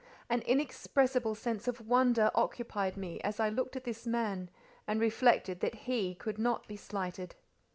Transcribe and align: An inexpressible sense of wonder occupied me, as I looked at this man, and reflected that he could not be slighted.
An 0.31 0.41
inexpressible 0.41 1.35
sense 1.35 1.67
of 1.67 1.87
wonder 1.87 2.31
occupied 2.33 2.97
me, 2.97 3.19
as 3.21 3.39
I 3.39 3.49
looked 3.49 3.75
at 3.75 3.83
this 3.83 4.07
man, 4.07 4.49
and 4.87 4.99
reflected 4.99 5.59
that 5.59 5.75
he 5.87 6.15
could 6.15 6.39
not 6.39 6.67
be 6.67 6.75
slighted. 6.75 7.35